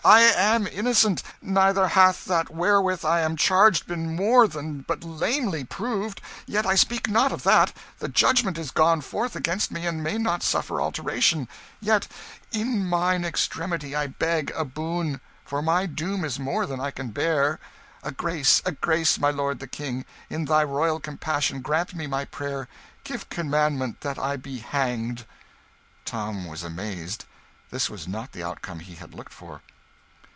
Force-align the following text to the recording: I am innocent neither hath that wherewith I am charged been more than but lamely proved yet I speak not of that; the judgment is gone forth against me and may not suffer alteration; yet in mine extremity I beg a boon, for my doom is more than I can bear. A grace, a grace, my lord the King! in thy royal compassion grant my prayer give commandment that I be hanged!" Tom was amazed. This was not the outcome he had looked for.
I 0.03 0.21
am 0.21 0.65
innocent 0.65 1.21
neither 1.43 1.89
hath 1.89 2.25
that 2.25 2.49
wherewith 2.49 3.05
I 3.05 3.19
am 3.19 3.37
charged 3.37 3.85
been 3.85 4.15
more 4.15 4.47
than 4.47 4.81
but 4.81 5.03
lamely 5.03 5.63
proved 5.63 6.19
yet 6.47 6.65
I 6.65 6.73
speak 6.73 7.07
not 7.07 7.31
of 7.31 7.43
that; 7.43 7.71
the 7.99 8.07
judgment 8.07 8.57
is 8.57 8.71
gone 8.71 9.01
forth 9.01 9.35
against 9.35 9.69
me 9.71 9.85
and 9.85 10.03
may 10.03 10.17
not 10.17 10.41
suffer 10.41 10.81
alteration; 10.81 11.47
yet 11.79 12.07
in 12.51 12.83
mine 12.89 13.23
extremity 13.23 13.95
I 13.95 14.07
beg 14.07 14.51
a 14.55 14.65
boon, 14.65 15.21
for 15.45 15.61
my 15.61 15.85
doom 15.85 16.25
is 16.25 16.39
more 16.39 16.65
than 16.65 16.79
I 16.79 16.89
can 16.89 17.09
bear. 17.09 17.59
A 18.01 18.11
grace, 18.11 18.59
a 18.65 18.71
grace, 18.71 19.19
my 19.19 19.29
lord 19.29 19.59
the 19.59 19.67
King! 19.67 20.05
in 20.31 20.45
thy 20.45 20.63
royal 20.63 20.99
compassion 20.99 21.61
grant 21.61 21.93
my 21.93 22.25
prayer 22.25 22.67
give 23.03 23.29
commandment 23.29 24.01
that 24.01 24.17
I 24.17 24.35
be 24.35 24.57
hanged!" 24.57 25.25
Tom 26.05 26.47
was 26.47 26.63
amazed. 26.63 27.25
This 27.69 27.87
was 27.87 28.07
not 28.07 28.31
the 28.31 28.41
outcome 28.43 28.79
he 28.79 28.95
had 28.95 29.13
looked 29.13 29.31
for. 29.31 29.61